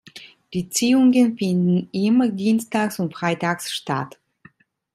Die 0.55 0.67
Ziehungen 0.67 1.37
finden 1.37 1.87
immer 1.91 2.27
dienstags 2.29 2.97
und 2.97 3.13
freitags 3.15 3.71
statt. 3.71 4.19